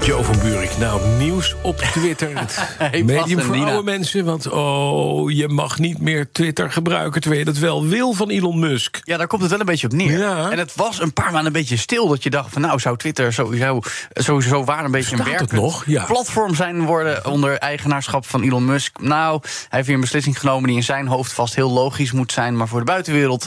Joe 0.00 0.24
van 0.24 0.38
Buurik, 0.38 0.78
nou 0.78 1.08
nieuws 1.18 1.54
op 1.62 1.76
Twitter. 1.78 2.30
Het 2.78 3.04
medium 3.04 3.40
voor 3.40 3.56
oude 3.56 3.82
mensen, 3.82 4.24
want 4.24 4.48
oh, 4.50 5.30
je 5.30 5.48
mag 5.48 5.78
niet 5.78 6.00
meer 6.00 6.32
Twitter 6.32 6.72
gebruiken... 6.72 7.20
terwijl 7.20 7.42
je 7.44 7.52
dat 7.52 7.58
wel 7.58 7.86
wil 7.86 8.12
van 8.12 8.30
Elon 8.30 8.58
Musk. 8.58 9.00
Ja, 9.04 9.16
daar 9.16 9.26
komt 9.26 9.42
het 9.42 9.50
wel 9.50 9.60
een 9.60 9.66
beetje 9.66 9.86
op 9.86 9.92
neer. 9.92 10.18
Ja. 10.18 10.50
En 10.50 10.58
het 10.58 10.74
was 10.74 11.00
een 11.00 11.12
paar 11.12 11.24
maanden 11.24 11.46
een 11.46 11.52
beetje 11.52 11.76
stil 11.76 12.08
dat 12.08 12.22
je 12.22 12.30
dacht 12.30 12.52
van... 12.52 12.62
nou, 12.62 12.80
zou 12.80 12.96
Twitter 12.96 13.32
sowieso, 13.32 13.80
sowieso 14.12 14.64
waar 14.64 14.84
een 14.84 14.90
beetje 14.90 15.16
Bestaat 15.16 15.26
een 15.26 15.32
werkend 15.38 15.60
nog? 15.60 15.84
Ja. 15.86 16.04
platform 16.04 16.54
zijn 16.54 16.84
worden... 16.84 17.26
onder 17.26 17.58
eigenaarschap 17.58 18.26
van 18.26 18.42
Elon 18.42 18.64
Musk? 18.64 19.00
Nou, 19.00 19.40
hij 19.42 19.68
heeft 19.68 19.86
weer 19.86 19.94
een 19.94 20.00
beslissing 20.00 20.38
genomen 20.38 20.66
die 20.68 20.76
in 20.76 20.82
zijn 20.82 21.06
hoofd 21.06 21.32
vast 21.32 21.54
heel 21.54 21.70
logisch 21.70 22.12
moet 22.12 22.32
zijn... 22.32 22.56
maar 22.56 22.68
voor 22.68 22.78
de 22.78 22.84
buitenwereld 22.84 23.46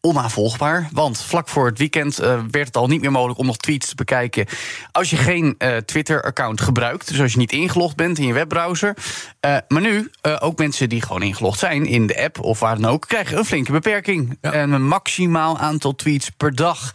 onaanvolgbaar. 0.00 0.88
Want 0.92 1.22
vlak 1.22 1.48
voor 1.48 1.66
het 1.66 1.78
weekend 1.78 2.18
eh, 2.18 2.40
werd 2.50 2.66
het 2.66 2.76
al 2.76 2.86
niet 2.86 3.00
meer 3.00 3.10
mogelijk 3.10 3.38
om 3.38 3.46
nog 3.46 3.56
tweets 3.56 3.88
te 3.88 3.94
bekijken. 3.94 4.46
als 4.92 5.10
je 5.10 5.16
geen 5.16 5.54
eh, 5.58 5.76
Twitter-account 5.76 6.60
gebruikt. 6.60 7.08
Dus 7.08 7.20
als 7.20 7.32
je 7.32 7.38
niet 7.38 7.52
ingelogd 7.52 7.96
bent 7.96 8.18
in 8.18 8.26
je 8.26 8.32
webbrowser. 8.32 8.96
Eh, 9.40 9.56
maar 9.68 9.82
nu, 9.82 10.10
ook 10.40 10.58
mensen 10.58 10.88
die 10.88 11.02
gewoon 11.02 11.22
ingelogd 11.22 11.58
zijn 11.58 11.86
in 11.86 12.06
de 12.06 12.22
app 12.22 12.40
of 12.40 12.60
waar 12.60 12.80
dan 12.80 12.90
ook. 12.90 13.06
krijgen 13.06 13.38
een 13.38 13.44
flinke 13.44 13.72
beperking. 13.72 14.38
Ja. 14.40 14.52
En 14.52 14.72
een 14.72 14.86
maximaal 14.86 15.58
aantal 15.58 15.94
tweets 15.94 16.30
per 16.30 16.54
dag. 16.54 16.92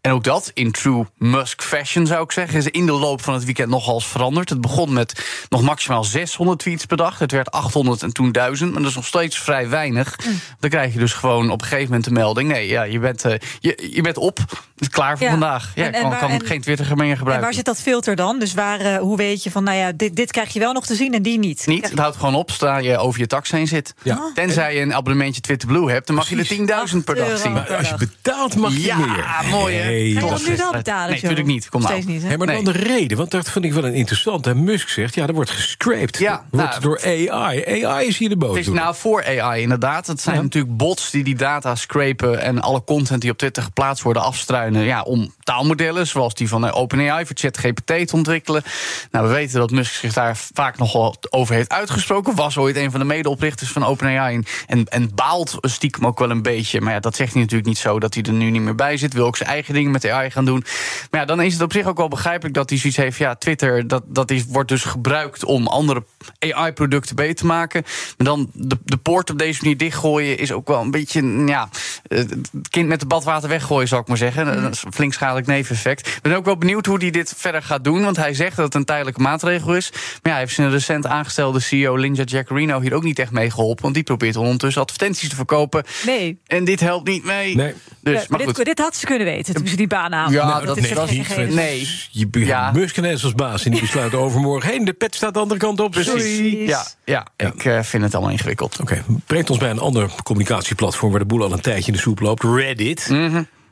En 0.00 0.12
ook 0.12 0.24
dat 0.24 0.50
in 0.54 0.72
true 0.72 1.06
Musk 1.18 1.62
fashion 1.62 2.06
zou 2.06 2.22
ik 2.22 2.32
zeggen. 2.32 2.58
Is 2.58 2.66
in 2.66 2.86
de 2.86 2.92
loop 2.92 3.22
van 3.22 3.34
het 3.34 3.44
weekend 3.44 3.68
nogal 3.68 4.00
veranderd. 4.00 4.48
Het 4.48 4.60
begon 4.60 4.92
met 4.92 5.46
nog 5.48 5.62
maximaal 5.62 6.04
600 6.04 6.58
tweets 6.58 6.86
per 6.86 6.96
dag. 6.96 7.18
Het 7.18 7.32
werd 7.32 7.50
800 7.50 8.02
en 8.02 8.12
toen 8.12 8.32
1000. 8.32 8.72
Maar 8.72 8.80
dat 8.80 8.90
is 8.90 8.96
nog 8.96 9.06
steeds 9.06 9.38
vrij 9.38 9.68
weinig. 9.68 10.16
Dan 10.60 10.70
krijg 10.70 10.92
je 10.92 10.98
dus 10.98 11.12
gewoon 11.12 11.50
op 11.50 11.60
een 11.60 11.66
gegeven 11.66 11.86
moment 11.86 12.04
de 12.04 12.10
melding. 12.46 12.66
Nee, 12.66 12.68
ja, 12.68 12.82
je, 12.82 12.98
bent, 12.98 13.24
eh, 13.24 13.34
je, 13.60 13.88
je 13.92 14.02
bent 14.02 14.16
op. 14.16 14.38
Het 14.38 14.90
is 14.90 14.96
klaar 14.96 15.16
voor 15.16 15.26
Ja. 15.26 15.32
vandaag. 15.32 15.72
Ja, 15.74 15.84
En- 15.84 15.92
en 15.92 16.02
kan, 16.02 16.18
kan 16.18 16.30
en- 16.30 16.46
geen 16.46 16.60
Twitter 16.60 16.96
meer 16.96 17.10
En 17.10 17.16
gebruiken. 17.16 17.44
waar 17.46 17.54
zit 17.54 17.64
dat 17.64 17.80
filter 17.80 18.16
dan? 18.16 18.38
Dus 18.38 18.54
waar, 18.54 18.80
eh, 18.80 18.96
hoe 18.96 19.16
weet 19.16 19.42
je 19.42 19.50
van, 19.50 19.64
nou 19.64 19.76
ja, 19.76 19.92
dit, 19.92 20.16
dit 20.16 20.30
krijg 20.32 20.52
je 20.52 20.58
wel 20.58 20.72
nog 20.72 20.86
te 20.86 20.94
zien 20.94 21.14
en 21.14 21.22
die 21.22 21.38
niet? 21.38 21.66
Niet, 21.66 21.90
het 21.90 21.98
houdt 21.98 22.16
gewoon 22.16 22.34
op 22.34 22.50
zodra 22.50 22.76
je 22.78 22.98
over 22.98 23.20
je 23.20 23.26
tax 23.26 23.50
heen 23.50 23.66
zit. 23.66 23.94
Ja. 24.02 24.30
Tenzij 24.34 24.74
je 24.74 24.80
een 24.80 24.94
abonnementje 24.94 25.40
Twitter 25.40 25.68
Blue 25.68 25.90
hebt, 25.90 26.06
dan 26.06 26.16
mag 26.16 26.28
je 26.28 26.36
er 26.36 26.46
10.000 26.46 27.04
per 27.04 27.14
dag 27.14 27.38
zien. 27.38 27.52
Maar 27.52 27.76
als 27.76 27.88
je 27.88 27.94
betaalt 27.98 28.56
mag 28.56 28.72
je 28.72 28.80
Ja, 28.82 28.96
meer. 28.96 29.26
mooi 29.50 29.74
hè. 29.74 29.82
Hey, 29.82 30.10
Ga 30.10 30.36
je 30.36 30.50
nu 30.50 30.56
wel 30.56 30.72
betalen? 30.72 31.10
Nee, 31.10 31.20
Joe? 31.20 31.30
natuurlijk 31.30 31.46
niet. 31.46 31.68
Kom 31.68 31.80
nou. 31.80 31.92
Steeds 31.92 32.08
niet, 32.08 32.22
hè? 32.22 32.28
Hey, 32.28 32.36
maar 32.36 32.46
Nee. 32.46 32.62
dan 32.62 32.72
de 32.72 32.78
reden, 32.78 33.16
want 33.16 33.30
dat 33.30 33.50
vind 33.50 33.64
ik 33.64 33.72
wel 33.72 33.84
een 33.84 33.94
interessant. 33.94 34.46
En 34.46 34.64
Musk 34.64 34.88
zegt, 34.88 35.14
ja, 35.14 35.26
er 35.26 35.34
wordt 35.34 35.50
gescraped. 35.50 36.18
Ja, 36.18 36.44
wordt 36.50 36.68
nou, 36.70 36.80
door 36.82 37.00
AI. 37.04 37.84
AI 37.84 38.06
is 38.06 38.18
hier 38.18 38.28
de 38.28 38.34
Het 38.34 38.44
boot. 38.44 38.56
is 38.56 38.66
nou 38.66 38.94
voor 38.94 39.24
AI 39.40 39.62
inderdaad. 39.62 40.06
Het 40.06 40.20
zijn 40.20 40.36
Ja. 40.36 40.42
natuurlijk 40.42 40.76
bots 40.76 41.10
die 41.10 41.24
die 41.24 41.34
data 41.34 41.74
scrapen... 41.74 42.31
en 42.38 42.60
alle 42.60 42.84
content 42.84 43.20
die 43.20 43.30
op 43.30 43.38
Twitter 43.38 43.62
geplaatst 43.62 44.02
worden 44.02 44.22
afstruinen... 44.22 44.82
Ja, 44.82 45.02
om 45.02 45.34
taalmodellen, 45.42 46.06
zoals 46.06 46.34
die 46.34 46.48
van 46.48 46.66
eh, 46.66 46.76
OpenAI 46.76 47.26
voor 47.26 47.36
ChatGPT 47.36 47.86
te 47.86 48.16
ontwikkelen. 48.16 48.62
Nou, 49.10 49.26
we 49.26 49.32
weten 49.32 49.58
dat 49.58 49.70
Musk 49.70 49.94
zich 49.94 50.12
daar 50.12 50.36
vaak 50.36 50.78
nogal 50.78 51.16
over 51.30 51.54
heeft 51.54 51.70
uitgesproken. 51.70 52.34
Was 52.34 52.56
ooit 52.56 52.76
een 52.76 52.90
van 52.90 53.00
de 53.00 53.06
medeoprichters 53.06 53.70
van 53.70 53.84
OpenAI... 53.84 54.34
En, 54.34 54.44
en, 54.66 54.84
en 54.88 55.14
baalt 55.14 55.56
stiekem 55.60 56.06
ook 56.06 56.18
wel 56.18 56.30
een 56.30 56.42
beetje. 56.42 56.80
Maar 56.80 56.92
ja, 56.92 57.00
dat 57.00 57.16
zegt 57.16 57.32
hij 57.32 57.40
natuurlijk 57.40 57.68
niet 57.68 57.78
zo 57.78 57.98
dat 57.98 58.14
hij 58.14 58.22
er 58.22 58.32
nu 58.32 58.50
niet 58.50 58.62
meer 58.62 58.74
bij 58.74 58.96
zit. 58.96 59.12
Wil 59.12 59.26
ook 59.26 59.36
zijn 59.36 59.48
eigen 59.48 59.74
dingen 59.74 59.90
met 59.90 60.08
AI 60.08 60.30
gaan 60.30 60.44
doen. 60.44 60.64
Maar 61.10 61.20
ja, 61.20 61.26
dan 61.26 61.40
is 61.40 61.52
het 61.52 61.62
op 61.62 61.72
zich 61.72 61.86
ook 61.86 61.96
wel 61.96 62.08
begrijpelijk 62.08 62.54
dat 62.54 62.70
hij 62.70 62.78
zoiets 62.78 62.98
heeft... 62.98 63.18
ja, 63.18 63.34
Twitter, 63.34 63.88
dat, 63.88 64.02
dat 64.06 64.30
is, 64.30 64.44
wordt 64.46 64.68
dus 64.68 64.84
gebruikt 64.84 65.44
om 65.44 65.66
andere 65.66 66.04
AI-producten 66.38 67.16
beter 67.16 67.34
te 67.34 67.46
maken. 67.46 67.82
Maar 68.16 68.26
dan 68.26 68.50
de, 68.52 68.78
de 68.84 68.96
poort 68.96 69.30
op 69.30 69.38
deze 69.38 69.58
manier 69.62 69.76
dichtgooien 69.76 70.38
is 70.38 70.52
ook 70.52 70.68
wel 70.68 70.80
een 70.80 70.90
beetje, 70.90 71.22
ja, 71.46 71.68
eh, 72.08 72.21
het 72.30 72.68
kind 72.70 72.88
met 72.88 73.00
de 73.00 73.06
badwater 73.06 73.48
weggooien, 73.48 73.88
zou 73.88 74.00
ik 74.00 74.08
maar 74.08 74.16
zeggen. 74.16 74.62
Dat 74.62 74.72
is 74.72 74.82
een 74.84 74.92
flink 74.92 75.12
schadelijk 75.12 75.46
neveneffect. 75.46 76.06
Ik 76.06 76.22
ben 76.22 76.36
ook 76.36 76.44
wel 76.44 76.56
benieuwd 76.56 76.86
hoe 76.86 76.98
hij 76.98 77.10
dit 77.10 77.34
verder 77.36 77.62
gaat 77.62 77.84
doen, 77.84 78.02
want 78.02 78.16
hij 78.16 78.34
zegt 78.34 78.56
dat 78.56 78.64
het 78.64 78.74
een 78.74 78.84
tijdelijke 78.84 79.20
maatregel 79.20 79.76
is. 79.76 79.90
Maar 79.92 80.00
ja, 80.22 80.30
hij 80.30 80.40
heeft 80.40 80.54
zijn 80.54 80.70
recent 80.70 81.06
aangestelde 81.06 81.60
CEO 81.60 81.96
Linda 81.96 82.22
Jaccarino 82.22 82.80
hier 82.80 82.94
ook 82.94 83.02
niet 83.02 83.18
echt 83.18 83.30
mee 83.30 83.50
geholpen, 83.50 83.82
want 83.82 83.94
die 83.94 84.02
probeert 84.02 84.36
ondertussen 84.36 84.82
advertenties 84.82 85.28
te 85.28 85.36
verkopen. 85.36 85.84
Nee. 86.06 86.38
En 86.46 86.64
dit 86.64 86.80
helpt 86.80 87.08
niet 87.08 87.24
mee. 87.24 87.56
Nee. 87.56 87.74
Dus, 88.02 88.14
maar 88.14 88.26
maar 88.28 88.38
dit, 88.38 88.56
goed. 88.56 88.64
dit 88.64 88.78
had 88.78 88.96
ze 88.96 89.06
kunnen 89.06 89.26
weten 89.26 89.54
toen 89.54 89.66
ze 89.66 89.76
die 89.76 89.86
baan 89.86 90.14
aan. 90.14 90.32
Ja, 90.32 90.60
dat 90.60 90.76
is 90.76 90.86
gekke 90.86 91.40
niet. 91.40 91.54
Nee. 91.54 91.88
Je, 92.10 92.28
ja. 92.32 92.72
Ineens 92.96 93.24
als 93.24 93.34
baas 93.34 93.64
en 93.64 93.70
die 93.70 93.80
besluit 93.80 94.14
overmorgen... 94.14 94.70
heen, 94.70 94.84
de 94.84 94.92
pet 94.92 95.14
staat 95.14 95.34
de 95.34 95.40
andere 95.40 95.60
kant 95.60 95.80
op. 95.80 95.90
Precies. 95.90 96.10
Sorry. 96.10 96.66
Ja, 96.66 96.86
ja, 97.04 97.26
ik 97.36 97.64
eh, 97.64 97.82
vind 97.82 98.02
het 98.02 98.14
allemaal 98.14 98.32
ingewikkeld. 98.32 98.80
Oké, 98.80 99.04
brengt 99.26 99.50
ons 99.50 99.58
bij 99.58 99.70
een 99.70 99.78
ander 99.78 100.10
communicatieplatform... 100.22 101.10
waar 101.10 101.20
de 101.20 101.26
boel 101.26 101.42
al 101.42 101.52
een 101.52 101.60
tijdje 101.60 101.86
in 101.86 101.92
de 101.92 101.98
soep 101.98 102.20
loopt, 102.20 102.42
Reddit. 102.42 103.10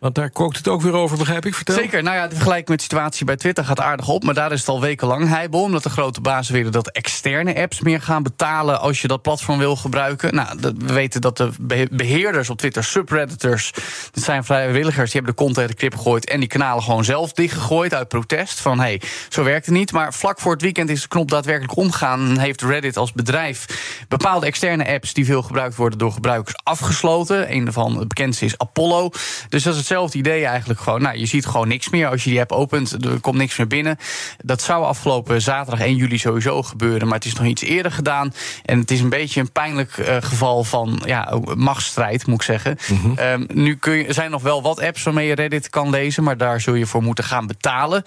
Want 0.00 0.14
daar 0.14 0.30
kookt 0.30 0.56
het 0.56 0.68
ook 0.68 0.82
weer 0.82 0.92
over, 0.92 1.18
begrijp 1.18 1.46
ik. 1.46 1.54
Vertel. 1.54 1.74
Zeker. 1.74 2.02
Nou 2.02 2.16
ja, 2.16 2.26
de 2.28 2.34
vergelijking 2.34 2.68
met 2.68 2.78
de 2.78 2.84
situatie 2.84 3.24
bij 3.26 3.36
Twitter 3.36 3.64
gaat 3.64 3.80
aardig 3.80 4.08
op. 4.08 4.24
Maar 4.24 4.34
daar 4.34 4.52
is 4.52 4.60
het 4.60 4.68
al 4.68 4.80
wekenlang 4.80 5.28
heibel. 5.28 5.62
Omdat 5.62 5.82
de 5.82 5.90
grote 5.90 6.20
bazen 6.20 6.54
willen 6.54 6.72
dat 6.72 6.90
externe 6.90 7.62
apps 7.62 7.80
meer 7.80 8.02
gaan 8.02 8.22
betalen. 8.22 8.80
als 8.80 9.00
je 9.00 9.08
dat 9.08 9.22
platform 9.22 9.58
wil 9.58 9.76
gebruiken. 9.76 10.34
Nou, 10.34 10.58
we 10.60 10.92
weten 10.92 11.20
dat 11.20 11.36
de 11.36 11.50
behe- 11.60 11.88
beheerders 11.90 12.50
op 12.50 12.58
Twitter, 12.58 12.84
subredditors. 12.84 13.72
dat 14.10 14.24
zijn 14.24 14.44
vrijwilligers. 14.44 15.10
die 15.10 15.20
hebben 15.20 15.36
de 15.36 15.44
content 15.44 15.68
de 15.68 15.74
krip 15.74 15.94
gegooid. 15.96 16.28
en 16.28 16.40
die 16.40 16.48
kanalen 16.48 16.82
gewoon 16.82 17.04
zelf 17.04 17.32
dichtgegooid 17.32 17.94
uit 17.94 18.08
protest. 18.08 18.60
Van 18.60 18.78
hé, 18.78 18.84
hey, 18.84 19.00
zo 19.28 19.44
werkt 19.44 19.66
het 19.66 19.74
niet. 19.74 19.92
Maar 19.92 20.14
vlak 20.14 20.40
voor 20.40 20.52
het 20.52 20.62
weekend 20.62 20.90
is 20.90 21.02
de 21.02 21.08
knop 21.08 21.30
daadwerkelijk 21.30 21.76
omgegaan. 21.76 22.20
en 22.28 22.38
heeft 22.38 22.62
Reddit 22.62 22.96
als 22.96 23.12
bedrijf 23.12 23.66
bepaalde 24.08 24.46
externe 24.46 24.92
apps. 24.92 25.12
die 25.14 25.24
veel 25.24 25.42
gebruikt 25.42 25.76
worden 25.76 25.98
door 25.98 26.12
gebruikers 26.12 26.56
afgesloten. 26.62 27.52
Een 27.52 27.64
daarvan, 27.64 27.98
het 27.98 28.08
bekendste, 28.08 28.44
is 28.44 28.58
Apollo. 28.58 29.10
Dus 29.48 29.62
dat 29.62 29.74
is 29.74 29.89
hetzelfde 29.90 30.18
idee 30.18 30.44
eigenlijk 30.44 30.80
gewoon. 30.80 31.02
Nou, 31.02 31.18
je 31.18 31.26
ziet 31.26 31.46
gewoon 31.46 31.68
niks 31.68 31.88
meer 31.88 32.08
als 32.08 32.24
je 32.24 32.30
die 32.30 32.40
app 32.40 32.52
opent. 32.52 33.04
Er 33.04 33.20
komt 33.20 33.36
niks 33.36 33.56
meer 33.56 33.66
binnen. 33.66 33.98
Dat 34.44 34.62
zou 34.62 34.84
afgelopen 34.84 35.42
zaterdag 35.42 35.80
1 35.80 35.96
juli 35.96 36.18
sowieso 36.18 36.62
gebeuren. 36.62 37.06
Maar 37.06 37.16
het 37.16 37.24
is 37.24 37.34
nog 37.34 37.46
iets 37.46 37.62
eerder 37.62 37.92
gedaan. 37.92 38.32
En 38.64 38.78
het 38.78 38.90
is 38.90 39.00
een 39.00 39.08
beetje 39.08 39.40
een 39.40 39.52
pijnlijk 39.52 39.98
eh, 39.98 40.16
geval 40.20 40.64
van 40.64 41.02
ja, 41.04 41.38
machtsstrijd, 41.54 42.26
moet 42.26 42.36
ik 42.36 42.42
zeggen. 42.42 42.78
Ehm, 43.16 43.44
nu 43.52 43.76
kun 43.76 43.92
je, 43.96 44.06
er 44.06 44.14
zijn 44.14 44.30
nog 44.30 44.42
wel 44.42 44.62
wat 44.62 44.80
apps 44.82 45.02
waarmee 45.02 45.26
je 45.26 45.34
Reddit 45.34 45.70
kan 45.70 45.90
lezen. 45.90 46.22
Maar 46.22 46.36
daar 46.36 46.60
zul 46.60 46.74
je 46.74 46.86
voor 46.86 47.02
moeten 47.02 47.24
gaan 47.24 47.46
betalen. 47.46 48.02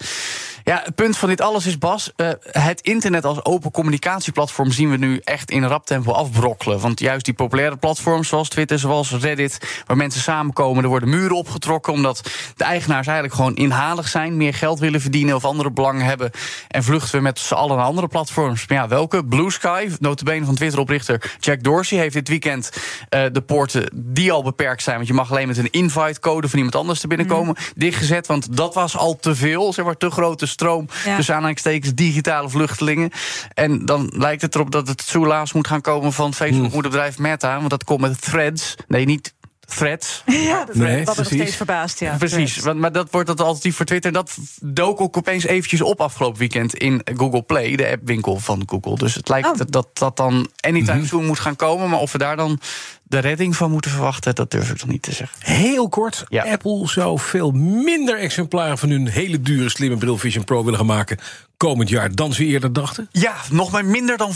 Ja, 0.64 0.82
het 0.84 0.94
punt 0.94 1.16
van 1.16 1.28
dit 1.28 1.40
alles 1.40 1.66
is, 1.66 1.78
Bas. 1.78 2.12
eh, 2.16 2.28
het 2.42 2.80
internet 2.80 3.24
als 3.24 3.44
open 3.44 3.70
communicatieplatform 3.70 4.72
zien 4.72 4.90
we 4.90 4.96
nu 4.96 5.20
echt 5.24 5.50
in 5.50 5.64
rap 5.64 5.86
tempo 5.86 6.12
afbrokkelen. 6.12 6.80
Want 6.80 7.00
juist 7.00 7.24
die 7.24 7.34
populaire 7.34 7.76
platforms 7.76 8.28
zoals 8.28 8.48
Twitter, 8.48 8.78
zoals 8.78 9.10
Reddit, 9.10 9.82
waar 9.86 9.96
mensen 9.96 10.20
samenkomen, 10.20 10.82
er 10.82 10.88
worden 10.88 11.08
muren 11.08 11.36
opgetrokken. 11.36 11.72
Omdat 11.82 12.30
de 12.56 12.64
eigenaars 12.64 13.06
eigenlijk 13.06 13.36
gewoon 13.36 13.54
inhalig 13.54 14.08
zijn, 14.08 14.36
meer 14.36 14.54
geld 14.54 14.78
willen 14.78 15.00
verdienen 15.00 15.34
of 15.34 15.44
andere 15.44 15.70
belangen 15.70 16.04
hebben. 16.06 16.30
En 16.68 16.84
vluchten 16.84 17.16
we 17.16 17.22
met 17.22 17.38
z'n 17.38 17.54
allen 17.54 17.76
naar 17.76 17.86
andere 17.86 18.08
platforms. 18.08 18.68
Maar 18.68 18.78
ja, 18.78 18.88
welke? 18.88 19.24
Blue 19.24 19.50
Sky, 19.50 19.90
notabene 20.00 20.44
van 20.44 20.54
Twitter-oprichter 20.54 21.32
Jack 21.40 21.62
Dorsey, 21.62 21.98
heeft 21.98 22.14
dit 22.14 22.28
weekend 22.28 22.70
eh, 23.08 23.22
de 23.32 23.40
poorten 23.40 23.90
die 23.94 24.32
al 24.32 24.42
beperkt 24.42 24.82
zijn. 24.82 24.96
Want 24.96 25.08
je 25.08 25.14
mag 25.14 25.30
alleen 25.30 25.48
met 25.48 25.58
een 25.58 25.70
invite-code 25.70 26.48
van 26.48 26.58
iemand 26.58 26.76
anders 26.76 27.00
te 27.00 27.06
binnenkomen, 27.06 27.56
dichtgezet. 27.74 28.26
Want 28.26 28.56
dat 28.56 28.74
was 28.74 28.96
al 28.96 29.16
te 29.16 29.34
veel, 29.34 29.72
zeg 29.72 29.84
maar, 29.84 29.96
te 29.96 30.10
grote 30.10 30.46
stroom. 30.46 30.88
Ja. 31.04 31.16
Dus 31.16 31.30
aanhalingstekens 31.30 31.94
digitale 31.94 32.48
vluchtelingen. 32.48 33.10
En 33.54 33.84
dan 33.86 34.10
lijkt 34.14 34.42
het 34.42 34.54
erop 34.54 34.70
dat 34.70 34.88
het 34.88 35.02
soelaas 35.02 35.52
moet 35.52 35.66
gaan 35.66 35.80
komen 35.80 36.12
van 36.12 36.34
Facebook-moederbedrijf 36.34 37.18
Meta. 37.18 37.56
Want 37.56 37.70
dat 37.70 37.84
komt 37.84 38.00
met 38.00 38.22
threads. 38.22 38.74
Nee, 38.88 39.04
niet 39.04 39.33
threads. 39.64 40.22
Ja, 40.26 40.64
dat, 40.64 40.74
Nee, 40.74 41.04
dat 41.04 41.16
me 41.16 41.22
nog 41.22 41.32
steeds 41.32 41.56
verbaasd. 41.56 42.00
Ja. 42.00 42.16
Precies, 42.16 42.58
want, 42.58 42.78
maar 42.78 42.92
dat 42.92 43.08
wordt 43.10 43.28
het 43.28 43.40
alternatief 43.40 43.76
voor 43.76 43.86
Twitter. 43.86 44.12
Dat 44.12 44.36
dook 44.60 45.00
ook 45.00 45.16
opeens 45.16 45.44
eventjes 45.44 45.80
op 45.80 46.00
afgelopen 46.00 46.38
weekend 46.38 46.74
in 46.74 47.00
Google 47.16 47.42
Play, 47.42 47.76
de 47.76 47.90
appwinkel 47.90 48.38
van 48.38 48.62
Google. 48.66 48.96
Dus 48.96 49.14
het 49.14 49.28
lijkt 49.28 49.48
Oh. 49.48 49.56
dat, 49.56 49.72
dat 49.72 49.88
dat 49.92 50.16
dan 50.16 50.48
anytime 50.60 51.06
soon 51.06 51.26
moet 51.26 51.38
gaan 51.38 51.56
komen. 51.56 51.88
Maar 51.90 51.98
of 52.00 52.12
we 52.12 52.18
daar 52.18 52.36
dan 52.36 52.60
de 53.04 53.18
redding 53.18 53.56
van 53.56 53.70
moeten 53.70 53.90
verwachten, 53.90 54.34
dat 54.34 54.50
durf 54.50 54.70
ik 54.70 54.80
nog 54.80 54.88
niet 54.88 55.02
te 55.02 55.12
zeggen. 55.12 55.38
Heel 55.40 55.88
kort, 55.88 56.24
Ja. 56.28 56.44
Apple 56.44 56.88
zou 56.88 57.18
veel 57.18 57.50
minder 57.50 58.18
exemplaren 58.18 58.78
van 58.78 58.90
hun 58.90 59.06
hele 59.08 59.40
dure 59.40 59.68
slimme 59.68 59.96
bril 59.96 60.18
Vision 60.18 60.44
Pro 60.44 60.62
willen 60.64 60.78
gaan 60.78 60.86
maken 60.86 61.18
komend 61.56 61.88
jaar 61.88 62.14
dan 62.14 62.32
ze 62.32 62.44
eerder 62.44 62.72
dachten. 62.72 63.08
Ja, 63.12 63.34
nog 63.50 63.70
maar 63.70 63.84
minder 63.84 64.16
dan 64.16 64.32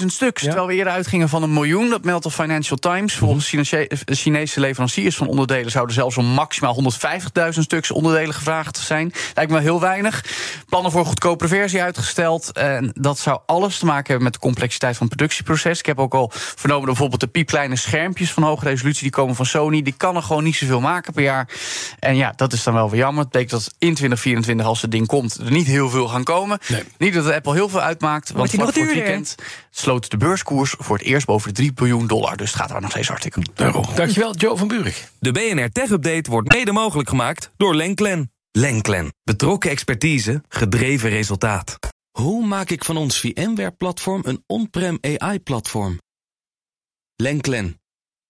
400.000 0.00 0.06
stuks. 0.06 0.42
Terwijl 0.42 0.66
we 0.66 0.74
eerder 0.74 0.92
uitgingen 0.92 1.28
van 1.28 1.42
een 1.42 1.52
miljoen. 1.52 1.88
Dat 1.90 2.04
meldt 2.04 2.24
de 2.24 2.30
Financial 2.30 2.78
Times. 2.78 3.14
Volgens 3.14 3.48
Chinese- 3.48 3.90
Chinese 4.04 4.60
leveranciers 4.60 5.16
van 5.16 5.26
onderdelen 5.28 5.70
zouden 5.70 5.94
zelfs 5.94 6.16
om 6.16 6.26
maximaal 6.26 6.74
150.000 6.74 7.64
stuks 7.64 7.90
onderdelen 7.90 8.34
gevraagd 8.34 8.78
zijn. 8.78 9.12
Lijkt 9.34 9.50
me 9.52 9.60
heel 9.60 9.80
weinig. 9.80 10.24
Plannen 10.68 10.90
voor 10.90 11.00
een 11.00 11.06
goedkopere 11.06 11.48
versie 11.48 11.82
uitgesteld. 11.82 12.52
En 12.52 12.90
dat 12.94 13.18
zou 13.18 13.40
alles 13.46 13.78
te 13.78 13.84
maken 13.86 14.06
hebben 14.06 14.24
met 14.24 14.32
de 14.32 14.38
complexiteit 14.38 14.96
van 14.96 15.06
het 15.06 15.16
productieproces. 15.16 15.78
Ik 15.78 15.86
heb 15.86 15.98
ook 15.98 16.14
al 16.14 16.30
vernomen 16.32 16.86
dat 16.86 16.86
bijvoorbeeld 16.86 17.20
de 17.20 17.26
piepkleine 17.26 17.76
schermpjes 17.88 18.32
van 18.32 18.42
hoge 18.42 18.64
resolutie. 18.64 19.02
Die 19.02 19.10
komen 19.10 19.34
van 19.34 19.46
Sony. 19.46 19.82
Die 19.82 19.94
kan 19.96 20.16
er 20.16 20.22
gewoon 20.22 20.44
niet 20.44 20.56
zoveel 20.56 20.80
maken 20.80 21.12
per 21.12 21.22
jaar. 21.22 21.48
En 21.98 22.16
ja, 22.16 22.32
dat 22.36 22.52
is 22.52 22.62
dan 22.62 22.74
wel 22.74 22.90
weer 22.90 23.00
jammer. 23.00 23.22
Het 23.22 23.32
betekent 23.32 23.64
dat 23.64 23.74
in 23.78 23.94
2024, 23.94 24.66
als 24.66 24.82
het 24.82 24.90
ding 24.90 25.06
komt, 25.06 25.38
er 25.38 25.50
niet 25.50 25.66
heel 25.66 25.90
veel 25.90 26.08
gaan 26.08 26.24
komen. 26.24 26.58
Niet 26.98 27.14
dat 27.14 27.30
Apple 27.30 27.52
heel 27.52 27.68
veel 27.68 27.80
uitmaakt. 27.80 28.30
Want 28.30 28.50
vlak 28.50 28.72
voor 28.72 28.84
het 28.84 28.92
weekend 28.92 29.34
sloot 29.70 30.10
de 30.10 30.16
beurskoers 30.16 30.74
voor 30.78 30.96
het 30.96 31.06
eerst 31.06 31.26
boven 31.26 31.48
de 31.48 31.54
3 31.54 31.72
biljoen 31.72 32.06
dollar. 32.06 32.36
Dus 32.36 32.52
het 32.52 32.60
gaat 32.60 32.70
er 32.70 32.80
nog 32.80 32.90
steeds 32.90 33.08
hartstikke 33.08 33.40
goed. 33.72 33.96
Dankjewel, 33.96 34.34
Joe 34.34 34.56
van 34.56 34.68
Buurik. 34.68 35.08
De 35.18 35.32
BNR 35.32 35.70
Tech 35.70 35.90
Update 35.90 36.30
wordt 36.30 36.52
mede 36.52 36.72
mogelijk 36.72 37.08
gemaakt 37.08 37.50
door 37.56 37.74
Lenklen. 37.74 38.32
Lenklen. 38.50 39.14
Betrokken 39.24 39.70
expertise, 39.70 40.42
gedreven 40.48 41.10
resultaat. 41.10 41.78
Hoe 42.10 42.46
maak 42.46 42.70
ik 42.70 42.84
van 42.84 42.96
ons 42.96 43.20
VMware-platform 43.20 44.22
een 44.24 44.42
on-prem 44.46 44.98
AI-platform? 45.00 45.98
Lenklen. 47.16 47.77